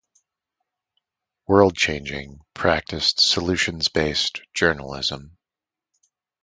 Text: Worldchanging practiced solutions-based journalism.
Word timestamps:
Worldchanging 1.47 2.39
practiced 2.55 3.19
solutions-based 3.21 4.41
journalism. 4.51 5.37